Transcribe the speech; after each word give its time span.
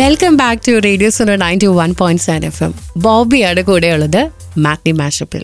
Welcome 0.00 0.36
back 0.36 0.62
to 0.68 0.80
radio 0.84 1.10
Suno 1.10 1.36
ninety 1.36 1.66
one 1.66 1.94
point 1.94 2.22
seven 2.22 2.44
F 2.44 2.64
M 2.64 2.74
ബോബിയാണ് 2.96 3.62
കൂടെയുള്ളത് 3.62 4.30
മാഗ്നി 4.58 4.92
മാഷപ്പിൽ 4.92 5.42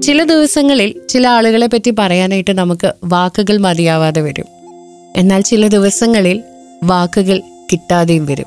ചില 0.00 0.24
ദിവസങ്ങളിൽ 0.24 1.00
ചില 1.08 1.28
ആളുകളെ 1.28 1.66
പറ്റി 1.66 1.94
പറയാനായിട്ട് 1.98 2.58
നമുക്ക് 2.58 2.92
വാക്കുകൾ 3.04 3.56
മതിയാവാതെ 3.56 4.20
വരും. 4.20 4.44
എന്നാൽ 5.16 5.40
ചില 5.40 5.66
ദിവസങ്ങളിൽ 5.66 6.42
വാക്കുകൾ 6.84 7.40
കിട്ടാതെയും 7.72 8.26
വരും. 8.26 8.46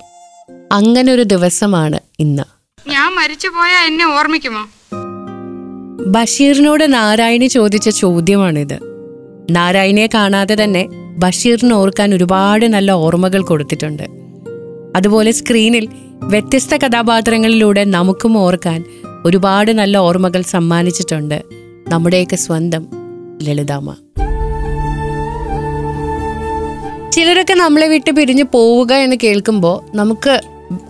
അങ്ങനെ 0.72 1.14
ഒരു 1.14 1.24
ദിവസമാണ് 1.24 2.00
ഇന്ന്. 2.20 2.44
ഞാൻ 2.90 3.16
മരിച്ചു 3.16 3.48
പോയാൽ 3.48 3.88
എന്നെ 3.88 4.06
ഓർമ്മിക്കുമോ? 4.06 4.66
ബഷീറിനോട് 6.08 6.94
നാരായണി 6.94 7.46
ചോദിച്ച 7.46 7.90
ചോദ്യമാണിത്. 7.90 8.80
നാരായണിയെ 9.52 10.08
കാണാതെ 10.14 10.64
തന്നെ 10.64 10.88
ബഷീറിന് 11.18 11.74
ഓർക്കാൻ 11.74 12.14
ഒരുപാട് 12.14 12.66
നല്ല 12.66 12.92
ഓർമ്മകൾ 12.92 13.42
കൊടുത്തിട്ടുണ്ട്. 13.42 14.04
അതുപോലെ 14.96 15.32
സ്ക്രീനിൽ 15.32 15.88
വ്യത്യസ്ത 16.24 16.76
കഥാപാത്രങ്ങളിലൂടെ 16.76 17.84
നമുക്കും 17.84 18.38
ഓർക്കാൻ 18.38 18.84
ഒരുപാട് 19.26 19.72
നല്ല 19.72 19.98
ഓർമ്മകൾ 19.98 20.42
സമ്മാനിച്ചിട്ടുണ്ട് 20.42 21.44
നമ്മുടെയൊക്കെ 21.88 22.36
സ്വന്തം 22.36 22.88
ലളിതാമ്മ. 23.44 23.96
ചിലരൊക്കെ 27.12 27.54
നമ്മളെ 27.54 27.88
വിട്ട് 27.88 28.12
പിരിഞ്ഞു 28.12 28.44
പോവുക 28.54 28.94
എന്ന് 28.94 29.16
കേൾക്കുമ്പോൾ 29.24 29.98
നമുക്ക് 29.98 30.42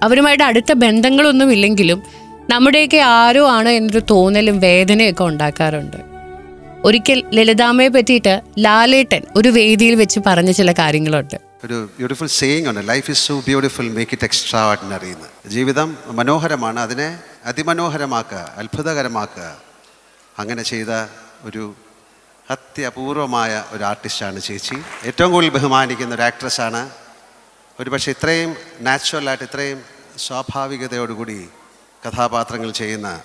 അവരുമായിട്ട് 0.03 0.43
അടുത്ത 0.43 0.73
ബന്ധങ്ങളൊന്നും 0.73 1.51
ഇല്ലെങ്കിലും 1.51 2.03
നമ്മുടെയൊക്കെ 2.49 2.97
ആരോ 2.97 3.47
ആണ് 3.47 3.69
എന്നൊരു 3.69 4.01
തോന്നലും 4.11 4.59
വേദനയൊക്കെ 4.59 5.23
ഉണ്ടാക്കാറുണ്ട്. 5.23 6.12
ഒരിക്കൽ 6.85 7.23
ലളിതാമ്മയെ 7.33 7.87
പറ്റിയിട്ട് 7.87 8.41
ലാലേട്ടൻ 8.59 9.21
ഒരു 9.35 9.49
വേദിയിൽ 9.49 9.95
വെച്ച് 9.95 10.19
പറഞ്ഞ 10.25 10.51
ചില 10.51 10.71
കാര്യങ്ങളുണ്ട്. 10.71 11.41
ഒരു 11.63 11.89
ബ്യൂട്ടിഫുൾ 11.97 12.27
സേയിങ് 12.27 12.67
ഉണ്ട്. 12.67 12.89
Life 12.89 13.11
is 13.11 13.27
so 13.27 13.39
beautiful 13.39 13.89
make 13.89 14.11
it 14.11 14.23
extraordinary 14.63 15.07
എന്ന്. 15.07 15.49
ജീവിതം 15.49 15.97
മനോഹരമാണ്. 16.07 16.79
അതിനെ 16.79 17.19
അതിമനോഹരമാക്കുക 17.45 18.53
അത്ഭുതകരമാക്കുക. 18.57 19.57
അങ്ങനെ 20.39 20.63
ചെയ്ത 20.63 21.07
ഒരു 21.43 21.75
അത്യപൂർവമായ 22.49 23.63
ഒരു 23.71 23.83
ആർട്ടിസ്റ്റാണ് 23.83 24.41
ചേച്ചി. 24.41 24.75
ഏറ്റവും 25.05 25.31
കൂടുതൽ 25.31 25.51
ബഹുമാനിക്കുന്ന 25.51 26.15
ഒരു 26.15 26.21
ആക്ട്രസ്സാണ് 26.21 26.89
ഒരുപക്ഷെ 27.79 28.11
ഇത്രയും 28.11 28.55
നാച്ചുറലായിട്ട് 28.81 29.43
ഇത്രയും 29.43 29.81
സ്വാഭാവികതയോടുകൂടി 30.17 31.47
കഥാപാത്രങ്ങൾ 32.07 32.71
ചെയ്യുന്ന 32.71 33.21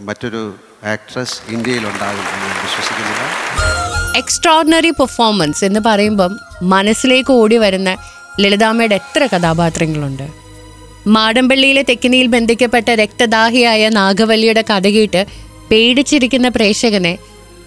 മറ്റൊരു 0.00 0.42
ആക്ട്രസ് 0.84 1.52
ഇന്ത്യയിലുണ്ടാകും 1.52 2.20
എന്ന് 2.20 2.46
ഞാൻ 2.46 2.56
വിശ്വസിക്കുന്നില്ല. 2.64 3.22
എക്സ്ട്രോർഡിനറി 4.16 4.90
പെർഫോമൻസ് 4.90 5.64
എന്ന് 5.64 5.80
പറയുമ്പം 5.86 6.40
മനസ്സിലേക്ക് 6.62 7.32
ഓടി 7.32 7.56
വരുന്ന 7.56 7.96
ലളിതാമ്മയുടെ 8.40 8.94
എത്ര 8.94 9.28
കഥാപാത്രങ്ങളുണ്ട്. 9.36 10.28
മാടമ്പള്ളിയിലെ 11.06 11.82
തെക്കിനിയിൽ 11.82 12.26
ബന്ധിക്കപ്പെട്ട 12.26 12.88
രക്തദാഹിയായ 12.88 13.88
നാഗവല്ലിയുടെ 13.88 14.64
കഥ 14.70 14.88
കേട്ട് 14.88 15.26
പേടിച്ചിരിക്കുന്ന 15.70 16.48
പ്രേക്ഷകനെ 16.48 17.18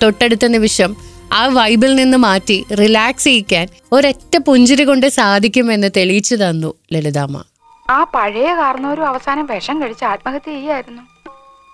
തൊട്ടടുത്ത 0.04 0.46
നിമിഷം 0.46 0.96
ആ 1.34 1.48
വൈബിൽ 1.48 1.96
നിന്ന് 1.96 2.18
മാറ്റി 2.18 2.66
റിലാക്സ് 2.80 3.24
ചെയ്യിക്കാൻ 3.24 3.68
ഒരൊറ്റ 3.92 4.38
പുഞ്ചിരി 4.38 4.84
കൊണ്ട് 4.84 5.08
സാധിക്കുമെന്ന് 5.08 5.90
തെളിയിച്ചു 5.98 6.36
തന്നു 6.36 6.74
ലളിതാമ്മ. 6.94 7.44
ആ 7.90 8.04
പഴയ 8.04 8.56
കാരണവരും 8.56 9.08
അവസാനം 9.08 9.46
വിഷം 9.46 9.82
കഴിച്ച് 9.82 10.06
ആത്മഹത്യ 10.06 10.52
ചെയ്യായിരുന്നു. 10.52 11.13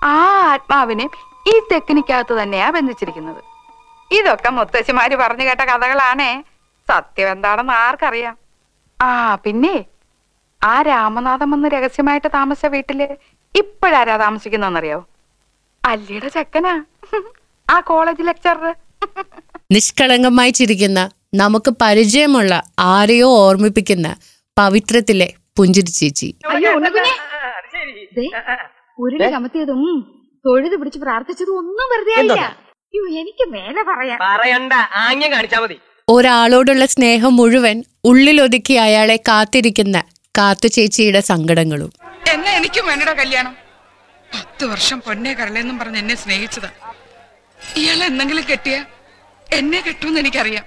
ആ 0.01 0.17
ആത്മാവിനെ 0.51 1.05
ഈ 1.47 1.53
തെക്കിനിക്കകത്ത് 1.71 2.33
തന്നെയാ 2.41 2.69
ബന്ധിച്ചിരിക്കുന്നത്. 2.69 3.41
ഇതൊക്കെ 4.11 4.49
മുത്തശ്ശിമാര് 4.49 5.15
പറഞ്ഞു 5.21 5.43
കേട്ട 5.43 5.61
കഥകളാണേ. 5.61 6.31
സത്യം 6.87 7.31
എന്താണെന്ന് 7.31 7.73
ആർക്കറിയാം. 7.73 8.35
ആ 8.99 9.35
പിന്നെ 9.35 9.75
ആ 10.61 10.81
രാമനാഥം 10.81 11.51
വന്ന് 11.51 11.67
രഹസ്യമായിട്ട് 11.69 12.29
താമസിച്ച 12.37 12.65
വീട്ടിൽ 12.75 13.01
ഇപ്പോഴാരാ 13.55 14.15
താമസിക്കുന്നറിയോ 14.17 14.99
അല്ലിയുടെ 15.83 16.29
ചെക്കനാ. 16.37 16.73
ആ 17.67 17.79
കോളേജ് 17.79 18.27
ലെക്ചറർ 18.27 18.75
നിഷ്കളങ്കമായി 19.71 20.51
ചിരിക്കുന്ന 20.51 20.99
നമുക്ക് 21.33 21.71
പരിചയമുള്ള 21.81 22.53
ആരെയോ 22.79 23.27
ഓർമ്മിപ്പിക്കുന്ന 23.45 24.07
പവിത്രത്തിലെ 24.57 25.27
പുഞ്ചിരി 25.57 25.91
ചേച്ചി. 25.99 26.29
അയ്യോ 26.51 26.71
ഉണ്ണിക്കുഞ്ഞെ 26.77 27.13
ദേ, 28.17 28.25
ഉരുളി 28.99 29.27
ചമത്തിയതും 29.35 29.81
തൊഴുത് 30.45 30.75
പിടിച്ച് 30.79 30.99
പ്രാർത്ഥിച്ചതും 30.99 31.57
ഒന്നും 31.61 31.87
വെറുതെ 31.91 32.13
അയ്യോ 32.19 33.03
എനിക്ക് 33.21 33.45
മേലെ 33.53 33.81
പറയാം. 33.89 34.19
പറയണ്ട. 34.21 34.73
ആംഗ്യം 35.05 35.31
കാണിച്ചാ 35.33 35.59
മതി. 35.63 35.75
ഒരാളോടുള്ള 36.07 36.85
സ്നേഹം 36.85 37.35
മുഴുവൻ 37.35 37.77
ഉള്ളിലൊതുക്കി 38.05 38.75
അയാളെ 38.85 39.17
കാത്തിരിക്കുന്ന 39.27 39.97
കാത്തു 40.35 40.67
ചേച്ചിയുടെ 40.67 41.21
സങ്കടങ്ങളും. 41.31 41.89
എന്നെ 42.33 42.51
എനിക്കും 42.51 42.85
വേണ്ടട 42.87 43.11
കല്യാണം. 43.13 43.53
പത്ത് 44.33 44.65
വർഷം 44.65 44.97
പൊന്നെ 45.01 45.33
കരളെന്നും 45.33 45.79
പറഞ്ഞ് 45.79 45.97
എന്നെ 45.97 46.15
സ്നേഹിച്ചതാ. 46.15 46.69
ഇയാൾ 47.75 47.99
എന്തെങ്കിലും 48.03 48.45
കെട്ടിയ 48.51 48.75
എന്നെ 49.47 49.81
കെട്ടുമെന്ന് 49.81 50.19
എനിക്കറിയാം. 50.19 50.65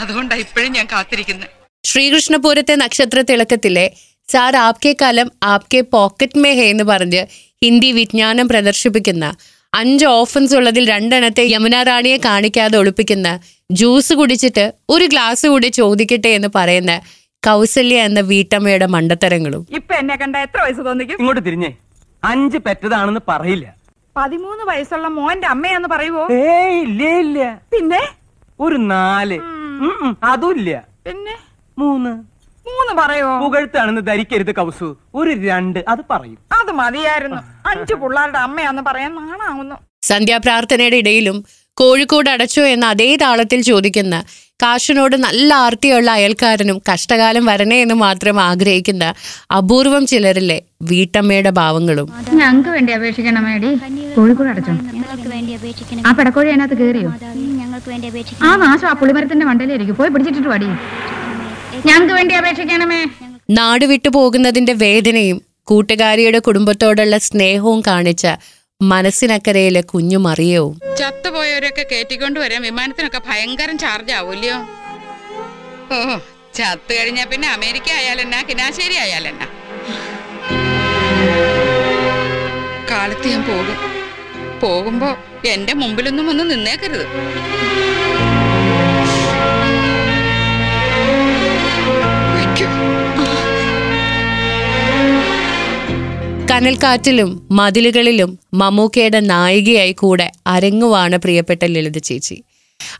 അതുകൊണ്ടാ 0.00 0.36
ഇപ്പോഴും 0.36 0.72
ഞാൻ 0.72 0.86
കാത്തിരിക്കുന്നത് 0.92 1.48
ശ്രീകൃഷ്ണപൂരത്തെ 1.84 2.74
നക്ഷത്ര 2.74 3.20
തിളക്കത്തിലെ 3.20 3.84
സാർ 4.30 4.56
ആപ്കെ 4.56 4.96
കാലം 5.02 5.30
ആപ്കെ 5.42 5.80
പോക്കറ്റ് 5.80 6.38
മേ 6.38 6.52
ഹേ 6.52 6.68
എന്ന് 6.70 6.84
പറഞ്ഞ് 6.84 7.26
ഹിന്ദി 7.64 7.92
വിജ്ഞാനം 7.92 8.48
പ്രദർശിപ്പിക്കുന്ന 8.48 9.34
അഞ്ച് 9.74 10.06
ഓഫൻസ് 10.06 10.54
ഉള്ളതിൽ 10.56 10.88
രണ്ടെണ്ണത്തെ 10.88 11.42
യമുന 11.50 11.82
റാണിയെ 11.82 12.16
കാണിക്കാതെ 12.16 12.78
ഒളിപ്പിക്കുന്ന 12.78 13.40
ജ്യൂസ് 13.70 14.14
കുടിച്ചിട്ട് 14.14 14.72
ഒരു 14.90 15.04
ഗ്ലാസ് 15.04 15.46
കൂടി 15.46 15.66
ചോദിക്കട്ടെ 15.66 16.28
എന്ന് 16.28 16.48
പറയുന്ന 16.54 17.00
കൗസല്യ 17.46 18.02
എന്ന 18.02 18.20
വീട്ടമ്മയുടെ 18.20 18.86
മണ്ടത്തരങ്ങളും. 18.86 19.66
ഇപ്പൊ 19.70 19.94
എന്നെ 19.94 20.16
കണ്ട 20.16 20.36
എത്ര 20.36 20.62
വയസ്സ് 20.62 20.86
തോന്നിക്കും? 20.86 21.18
ഇങ്ങോട്ട് 21.18 21.46
തിരിഞ്ഞേ. 21.46 21.76
അഞ്ച് 22.24 22.58
പെറ്റതാണെന്ന് 22.58 23.20
പറയില്ല. 23.28 23.74
പതിമൂന്ന് 24.16 24.64
വയസ്സുള്ള 24.64 25.08
മോന്റെ 25.08 25.46
അമ്മയാന്ന് 25.46 25.88
പറയുവോ? 25.88 26.28
ഏയ് 26.30 26.80
ഇല്ല 26.80 27.18
ഇല്ല. 27.18 27.60
പിന്നെ? 27.72 28.00
ഒരു 28.60 28.74
നാല്. 28.74 29.38
അതും 30.24 30.58
ഇല്ല. 30.58 30.88
പിന്നെ? 31.06 31.36
മൂന്ന്. 31.78 32.29
മൂന്ന് 32.70 33.02
പറയോ? 33.02 33.28
പുകഴ്ത്താണെന്ന് 33.40 34.02
ധരിക്കരുത് 34.06 34.52
കൗസു. 34.54 34.96
ഒരു 35.14 35.30
രണ്ട് 35.30 35.78
അത് 35.88 36.02
പറയും. 36.10 36.38
അത് 36.60 36.72
മതിയായിരുന്നു. 36.72 37.40
അഞ്ചു 37.68 37.94
പിള്ളേരുടെ 37.94 38.38
അമ്മയാന്ന് 38.38 38.82
പറയാൻ 38.86 39.14
നാണാവുന്നു. 39.14 39.76
സന്ധ്യാപ്രാർത്ഥനയുടെ 40.02 40.96
ഇടയിലും 40.96 41.44
കോഴിക്കോട് 41.74 42.30
അടച്ചോ 42.30 42.62
എന്ന 42.62 42.86
അതേ 42.86 43.16
താളത്തിൽ 43.16 43.60
ചോദിക്കുന്ന 43.62 44.24
കാശിനോട് 44.62 45.16
നല്ല 45.16 45.54
ആർത്തിയുള്ള 45.54 46.10
അയൽക്കാരനും 46.10 46.82
കഷ്ടകാലം 46.92 47.44
വരണേ 47.46 47.82
എന്ന് 47.82 47.94
മാത്രം 47.94 48.40
ആഗ്രഹിക്കുന്ന 48.40 49.14
അപൂർവം 49.56 50.06
ചിലരിലെ 50.06 50.62
വീട്ടമ്മയുടെ 50.82 51.50
ഭാവങ്ങളും. 51.50 52.08
ഞങ്ങൾക്ക് 52.32 52.70
വേണ്ടി 52.70 52.92
അപേക്ഷിക്കണം 52.92 53.44
മേടി 53.44 53.70
കോഴിക്കോട് 54.16 54.48
അടച്ചോ? 54.48 54.72
ഞങ്ങൾക്ക് 54.72 55.28
വേണ്ടി 55.28 55.52
അപേക്ഷിക്കണം. 55.52 56.06
ആ 56.06 56.12
പെടക്കോഴി 56.12 56.48
അതിനകത്ത് 56.48 56.78
കയറിയോ 56.78 57.08
മാതാവേ, 57.08 57.46
ഞങ്ങൾക്ക് 57.60 57.90
വേണ്ടി 57.90 58.24
ആ 58.42 58.56
നാശം 58.56 58.88
ആ 58.88 58.92
പുളിമരത്തിന്റെ 58.92 59.46
മണ്ടയിലിരിക്കും. 59.46 59.96
പോയി 59.96 60.10
പിടിച്ചിട്ടിട്ട് 60.10 60.48
വടി. 60.48 60.68
ഞങ്ങക്ക് 61.86 62.14
വേണ്ടി 62.14 62.34
അപേക്ഷിക്കണമേ. 62.34 63.06
നാട് 63.50 63.84
വിട്ടു 63.84 64.08
പോകുന്നതിന്റെ 64.08 64.72
വേദനയും 64.72 65.42
കൂട്ടുകാരിയുടെ 65.64 66.38
കുടുംബത്തോടുള്ള 66.38 67.18
സ്നേഹവും 67.18 67.80
കാണിച്ച 67.80 68.26
മനസ്സിനക്കരയിലെ 68.82 69.80
കുഞ്ഞു 69.80 70.16
മറിയവും. 70.16 70.80
ചത്തുപോയവരൊക്കെ 70.98 71.86
കയറ്റിക്കൊണ്ട് 71.92 72.40
വരാൻ 72.40 72.62
വിമാനത്തിനൊക്കെ 72.62 73.20
ഭയങ്കരം 73.28 73.78
ചാർജ് 73.78 74.12
ആവൂല്ലയോ? 74.12 74.58
ഓ 75.94 76.18
ചത്തു 76.54 76.94
കഴിഞ്ഞാ 76.94 77.24
പിന്നെ 77.24 77.48
അമേരിക്ക 77.48 77.90
ആയാലെന്നാ? 77.92 78.42
കിനാശ്ശേരി 78.42 78.94
ആയാലെന്നാ? 78.94 79.46
കാലത്ത് 82.90 83.28
ഞാൻ 83.28 83.42
പോകും. 83.42 83.78
പോകുമ്പോ 84.60 85.16
എന്റെ 85.48 85.72
മുമ്പിലൊന്നും 85.72 86.30
ഒന്ന് 86.30 86.50
നിന്നേക്കരുത്. 86.50 87.06
കനൽക്കാറ്റിലും 96.50 97.48
മതിലുകളിലും 97.50 98.38
മമ്മൂക്കയുടെ 98.54 99.20
നായികയായി 99.20 99.92
കൂടെ 99.92 100.32
അരങ്ങുവാണ് 100.46 101.16
പ്രിയപ്പെട്ട 101.16 101.64
ലളിത 101.64 101.98
ചേച്ചി. 101.98 102.44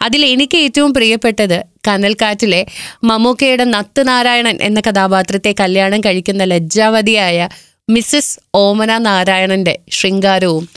അതിൽ 0.03 0.25
എനിക്ക് 0.25 0.59
ഏറ്റവും 0.59 0.95
പ്രിയപ്പെട്ടത് 0.95 1.65
കനൽക്കാറ്റിലെ 1.89 2.67
മമ്മൂക്കയുടെ 3.05 3.65
നത്തുനാരായണൻ 3.65 4.59
എന്ന 4.63 4.81
കഥാപാത്രത്തെ 4.81 5.55
കല്യാണം 5.61 6.01
കഴിക്കുന്ന 6.01 6.45
ലജ്ജാവതിയായ 6.45 7.49
മിസ്സസ് 7.89 8.39
ഓമന 8.55 8.99
നാരായണന്റെ 8.99 9.79
ശൃംഗാരവും. 9.91 10.69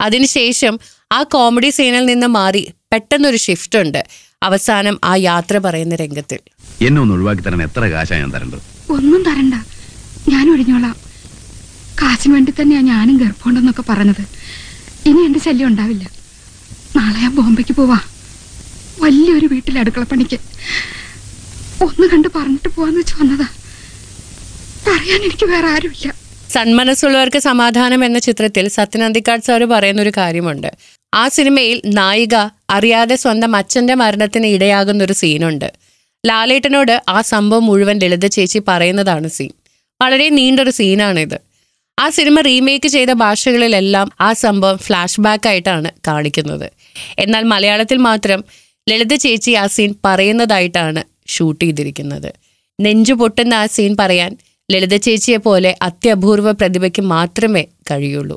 അതിനുശേഷം 0.00 0.78
ആ 1.12 1.22
കോമഡി 1.22 1.70
സീനിൽ 1.70 2.06
നിന്ന് 2.06 2.26
മാറി 2.26 2.72
പെട്ടെന്നൊരു 2.92 3.36
ഷിഫ്റ്റ് 3.36 3.78
ഉണ്ട്. 3.78 4.04
അവസാനം 4.42 5.00
ആ 5.04 5.16
യാത്ര 5.16 5.58
പറയുന്ന 5.58 5.94
രംഗത്തിൽ. 5.94 6.38
എന്നെ 6.84 7.00
ഒന്ന് 7.00 7.14
ഒഴിവാക്കി 7.14 7.42
തരാൻ 7.42 7.62
എത്ര 7.62 7.80
കാശാ 7.80 8.18
ഞാൻ 8.18 8.32
തരേണ്ടത്? 8.34 8.92
ഒന്നും 8.92 9.22
തരണ്ട. 9.22 9.54
ഞാൻ 10.28 10.50
ഒഴിഞ്ഞോളാം. 10.52 11.07
കാശിന് 12.18 12.34
വേണ്ടി 12.34 12.52
തന്നെയാ 12.60 12.80
ഞാനും 12.80 13.16
ഗർഭമുണ്ടെന്നൊക്കെ 13.16 13.84
പറഞ്ഞത്. 13.88 14.22
ഇനി 15.08 15.20
എന്റെ 15.24 15.40
ശല്യം 15.40 15.66
ഉണ്ടാവില്ല. 15.66 16.10
നാളെ 16.96 17.18
ഞാൻ 17.18 17.34
ബോംബെക്ക് 17.34 17.74
പോവാ. 17.74 17.98
വലിയൊരു 19.00 19.46
വീട്ടിൽ 19.46 19.78
അടുക്കള 19.78 20.02
പണിക്ക്. 20.02 20.38
ഒന്ന് 21.82 22.06
കണ്ട് 22.08 22.28
പറഞ്ഞിട്ട് 22.28 22.68
പോവാന്ന് 22.68 22.98
വെച്ച് 22.98 23.14
വന്നതാ. 23.14 23.46
പറയാൻ 24.86 25.22
എനിക്ക് 25.22 25.46
വേറെ 25.46 25.68
ആരുമില്ല. 25.68 26.14
സന്മനസ്സുള്ളവർക്ക് 26.50 27.38
സമാധാനം 27.38 28.04
എന്ന 28.04 28.18
ചിത്രത്തിൽ 28.18 28.68
സത്യനന്ദിക്കാട് 28.68 29.40
സാറ് 29.40 29.62
പറയുന്ന 29.62 30.02
ഒരു 30.02 30.12
കാര്യമുണ്ട്. 30.16 30.72
ആ 31.14 31.28
സിനിമയിൽ 31.28 31.82
നായിക 31.86 32.34
അറിയാതെ 32.70 33.16
സ്വന്തം 33.16 33.56
അച്ഛന്റെ 33.56 33.94
മരണത്തിന് 33.94 34.46
ഇടയാകുന്ന 34.46 35.04
ഒരു 35.04 35.12
സീനുണ്ട്. 35.12 35.72
ലാലേട്ടനോട് 36.26 37.02
ആ 37.08 37.20
സംഭവം 37.20 37.66
മുഴുവൻ 37.66 37.98
ലളിത 37.98 38.26
ചേച്ചി 38.26 38.62
പറയുന്നതാണ് 38.68 39.28
സീൻ. 39.28 39.50
വളരെ 40.02 40.28
നീണ്ടൊരു 40.28 40.70
സീനാണിത്. 40.70 41.47
ആ 42.02 42.06
സിനിമ 42.16 42.40
റീമേക്ക് 42.48 42.88
ചെയ്ത 42.94 43.12
ഭാഷകളിലെല്ലാം 43.22 44.08
ആ 44.26 44.32
സംഭവം 44.44 44.78
ഫ്ലാഷ് 44.86 45.20
ബാക്ക് 45.20 45.48
ആയിട്ടാണ് 45.50 45.90
കാണിക്കുന്നത്. 46.08 46.68
എന്നാൽ 47.18 47.44
മലയാളത്തിൽ 47.52 47.98
മാത്രം 48.08 48.40
ലളിത 48.86 49.14
ചേച്ചി 49.24 49.52
ആ 49.62 49.64
സീൻ 49.76 49.90
പറയുന്നതായിട്ടാണ് 50.04 51.02
ഷൂട്ട് 51.34 51.62
ചെയ്തിരിക്കുന്നത്. 51.64 52.30
നെഞ്ചു 52.78 53.14
പൊട്ടുന്ന 53.22 53.54
ആ 53.54 53.66
സീൻ 53.76 53.96
പറയാൻ 54.00 54.32
ലളിത 54.72 54.94
ചേച്ചിയെ 55.06 55.38
പോലെ 55.46 55.70
അത്യപൂർവ 55.88 56.48
പ്രതിഭയ്ക്ക് 56.52 57.02
മാത്രമേ 57.14 57.64
കഴിയുള്ളൂ. 57.90 58.36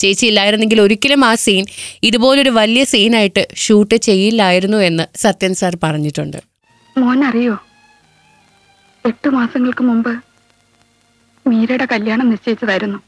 ചേച്ചി 0.00 0.24
ഇല്ലായിരുന്നെങ്കിൽ 0.26 0.80
ഒരിക്കലും 0.80 1.22
ആ 1.24 1.34
സീൻ 1.44 1.64
ഇതുപോലൊരു 2.08 2.50
വലിയ 2.50 2.82
സീനായിട്ട് 2.84 3.42
ഷൂട്ട് 3.64 3.96
ചെയ്യില്ലായിരുന്നു 4.08 4.78
എന്ന് 4.88 5.04
സത്യൻ 5.24 5.54
സാർ 5.54 5.74
പറഞ്ഞിട്ടുണ്ട്. 5.84 6.38
മോൻ 6.96 7.20
അറിയോ 7.30 7.56
എട്ടു 9.04 9.28
മാസങ്ങൾക്ക് 9.28 9.84
മുമ്പ് 9.90 10.12
മീരയുടെ 11.48 11.86
കല്യാണം 11.92 12.30
നിശ്ചയിച്ചതായിരുന്നു. 12.30 12.98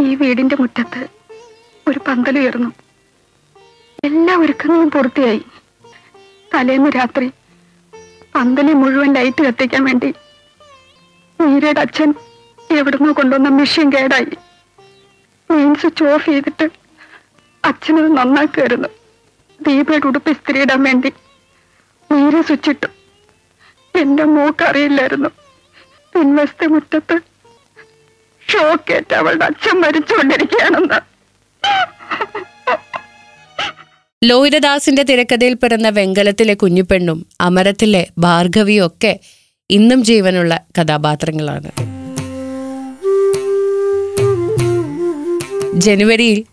ഈ 0.00 0.14
വീടിന്റെ 0.14 0.56
മുറ്റത്ത് 0.60 1.08
ഒരു 1.88 2.00
പന്തലുയർന്നു 2.08 2.70
എല്ലാ 4.04 4.38
ഒരുക്കങ്ങളും 4.38 4.90
പൂർത്തിയായി. 4.90 5.42
തലേന്ന് 6.54 6.90
രാത്രി 6.90 7.32
പന്തലി 8.34 8.72
മുഴുവൻ 8.72 9.12
ലൈറ്റ് 9.12 9.42
കത്തിക്കാൻ 9.44 9.84
വേണ്ടി 9.84 10.14
മീരയുടെ 11.40 11.80
അച്ഛൻ 11.80 12.14
എവിടുന്നോ 12.78 13.12
കൊണ്ടുവന്ന 13.12 13.48
മെഷീൻ 13.48 13.92
കേടായി. 13.92 14.32
മെയിൻ 15.50 15.74
സ്വിച്ച് 15.74 16.04
ഓഫ് 16.04 16.26
ചെയ്തിട്ട് 16.26 16.66
അച്ഛനത് 17.64 18.16
നന്നാക്കുമായിരുന്നു 18.16 18.88
ദീപയുടെ 19.62 20.06
ഉടുപ്പ് 20.06 20.30
ഇസ്തിരിയിടാൻ 20.30 20.82
വേണ്ടി 20.82 21.12
മീര 22.12 22.40
സ്വിച്ചിട്ടു 22.40 22.88
എന്റെ 23.98 24.24
മോക്കറിയില്ലായിരുന്നു 24.24 25.30
പിൻവശത്തെ 26.14 26.66
മുറ്റത്ത് 26.66 27.16
ഷോക്കേറ്റ് 28.52 29.14
അവളുടെ 29.14 29.44
അച്ഛൻ 29.44 29.80
മരിച്ചുകൊണ്ടിരിക്കുകയാണെന്ന്. 29.80 31.14
ലോഹിതദാസിന്റെ 34.24 35.02
തിരക്കഥയിൽ 35.02 35.54
പിറന്ന 35.54 35.88
വെങ്കലത്തിലെ 35.88 36.54
കുഞ്ഞുപെണ്ണും 36.54 37.26
അമരത്തിലെ 37.40 38.06
ഭാർഗവിയും 38.18 38.86
ഒക്കെ 38.86 39.18
ഇന്നും 39.70 40.04
ജീവനുള്ള 40.04 40.60
കഥാപാത്രങ്ങളാണ്. 40.80 41.70
ജനുവരിയിൽ 45.74 46.44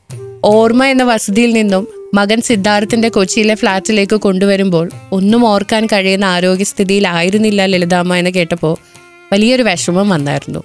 ഓർമ്മ 0.43 0.85
എന്ന 0.85 1.03
വസതിയിൽ 1.03 1.53
നിന്നും 1.53 1.87
മകൻ 2.13 2.41
സിദ്ധാർത്ഥിന്റെ 2.41 3.09
കൊച്ചിയിലെ 3.09 3.55
ഫ്ളാറ്റിലേക്ക് 3.55 4.15
കൊണ്ടുവരുമ്പോൾ 4.15 4.89
ഒന്നും 5.11 5.45
ഓർക്കാൻ 5.45 5.85
കഴിയുന്ന 5.85 6.25
ആരോഗ്യസ്ഥിതിയിലായിരുന്നില്ല 6.25 7.65
ലളിതാമ്മ 7.65 8.15
എന്ന് 8.15 8.31
കേട്ടപ്പോൾ 8.31 9.00
വലിയൊരു 9.33 9.63
വിഷമം 9.63 10.09
വന്നായിരുന്നു. 10.09 10.63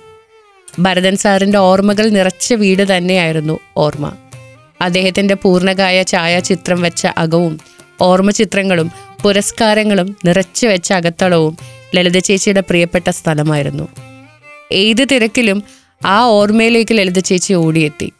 ഭരതൻ 0.80 1.16
സാറിന്റെ 1.16 1.58
ഓർമ്മകൾ 1.58 2.08
നിറച്ച 2.08 2.54
വീട് 2.54 2.96
തന്നെയായിരുന്നു 2.96 3.58
ഓർമ്മ. 3.76 4.12
അദ്ദേഹത്തിന്റെ 4.80 5.34
പൂർണകായ 5.34 6.02
ഛായാചിത്രം 6.02 6.82
വെച്ച 6.82 7.06
അകവും 7.06 7.60
ഓർമ്മ 8.00 8.30
ചിത്രങ്ങളും 8.30 8.90
പുരസ്കാരങ്ങളും 9.22 10.16
നിറച്ചു 10.24 10.66
വെച്ച 10.66 10.92
അകത്തളവും 10.92 11.56
ലളിത 11.94 12.18
ചേച്ചിയുടെ 12.18 12.60
പ്രിയപ്പെട്ട 12.60 13.10
സ്ഥലമായിരുന്നു. 13.10 13.88
ഏത് 14.72 15.08
തിരക്കിലും 15.12 15.62
ആ 16.06 16.22
ഓർമ്മയിലേക്ക് 16.24 16.94
ലളിത 16.98 17.18
ചേച്ചി 17.18 17.54
ഓടിയെത്തി. 17.54 18.12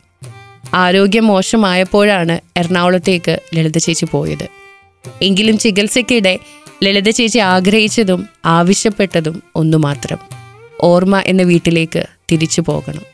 ആരോഗ്യം 0.75 1.27
മോശമായപ്പോഴാണ് 1.27 2.41
എറണാകുളത്തേക്ക് 2.57 3.41
ലളിത 3.55 3.79
ചേച്ചി 3.79 4.05
പോയത്. 4.05 4.49
എങ്കിലും 5.23 5.59
ചികിത്സയ്ക്കിടെ 5.59 6.39
ലളിത 6.85 7.11
ചേച്ചി 7.11 7.39
ആഗ്രഹിച്ചതും 7.39 8.29
ആവശ്യപ്പെട്ടതും 8.47 9.43
ഒന്നു 9.55 9.79
മാത്രം 9.79 10.36
ഓർമ്മ 10.87 11.23
എന്ന 11.27 11.43
വീട്ടിലേക്ക് 11.43 12.03
തിരിച്ചു 12.33 12.61
പോകണം. 12.61 13.05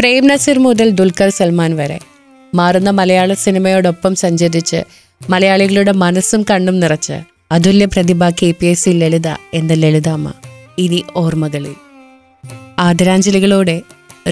പ്രേം 0.00 0.26
നസീർ 0.26 0.58
മുതൽ 0.58 0.90
ദുൽഖർ 0.90 1.30
സൽമാൻ 1.30 1.76
വരെ. 1.76 1.98
മാറുന്ന 2.54 2.90
മലയാള 2.90 3.32
സിനിമയോടൊപ്പം 3.34 4.14
സഞ്ചരിച്ച് 4.14 4.80
മലയാളികളുടെ 5.30 5.92
മനസ്സും 5.92 6.42
കണ്ണും 6.50 6.80
നിറച്ച് 6.80 7.16
അതുല്യ 7.52 7.84
പ്രതിഭ 7.84 8.28
K 8.30 8.50
P 8.60 8.66
S 8.66 8.84
C 8.84 8.90
Lalitha 8.90 9.28
എന്ന 9.54 9.72
ലളിതാമ്മ 9.72 10.32
ഇനി 10.78 11.04
ഓർമ്മകളിൽ. 11.16 11.74
ആദരാഞ്ജലികളോടെ 12.78 13.76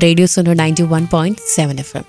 radio 0.03 0.27
Suno 0.27 0.53
ninety 0.53 0.83
one 0.83 1.07
point 1.13 1.39
seven 1.55 1.79
F 1.79 1.97
M 1.97 2.05